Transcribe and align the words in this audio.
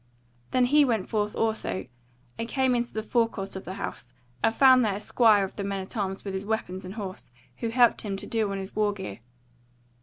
Then 0.49 0.65
he 0.65 0.83
went 0.83 1.09
forth 1.11 1.35
also, 1.35 1.85
and 2.35 2.49
came 2.49 2.73
into 2.73 2.91
the 2.91 3.03
forecourt 3.03 3.55
of 3.55 3.65
the 3.65 3.75
house, 3.75 4.13
and 4.43 4.51
found 4.51 4.83
there 4.83 4.95
a 4.95 4.99
squire 4.99 5.43
of 5.43 5.55
the 5.57 5.63
men 5.63 5.79
at 5.81 5.95
arms 5.95 6.25
with 6.25 6.33
his 6.33 6.43
weapons 6.43 6.83
and 6.85 6.95
horse, 6.95 7.29
who 7.57 7.69
helped 7.69 8.01
him 8.01 8.17
to 8.17 8.25
do 8.25 8.51
on 8.51 8.57
his 8.57 8.75
war 8.75 8.93
gear. 8.93 9.19